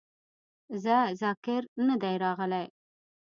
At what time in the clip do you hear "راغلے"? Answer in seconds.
2.23-2.63